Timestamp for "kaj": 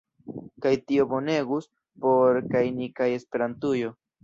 0.65-0.71, 2.57-2.65, 3.03-3.13